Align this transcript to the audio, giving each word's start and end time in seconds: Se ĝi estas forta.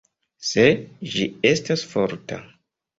Se 0.51 0.65
ĝi 1.17 1.29
estas 1.53 1.87
forta. 1.95 2.45